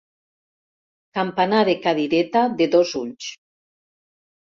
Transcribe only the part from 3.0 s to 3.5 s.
ulls.